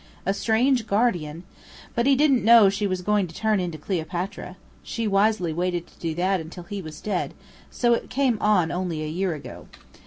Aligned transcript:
A 0.25 0.33
strange 0.33 0.87
guardian! 0.87 1.43
But 1.93 2.07
he 2.07 2.15
didn't 2.15 2.43
know 2.43 2.69
she 2.69 2.87
was 2.87 3.03
going 3.03 3.27
to 3.27 3.35
turn 3.35 3.59
into 3.59 3.77
Cleopatra. 3.77 4.57
She 4.81 5.07
wisely 5.07 5.53
waited 5.53 5.85
to 5.85 5.99
do 5.99 6.15
that 6.15 6.39
until 6.41 6.63
he 6.63 6.81
was 6.81 7.01
dead; 7.01 7.35
so 7.69 7.93
it 7.93 8.09
came 8.09 8.39
on 8.41 8.71
only 8.71 9.03
a 9.03 9.07
year 9.07 9.35
ago. 9.35 9.67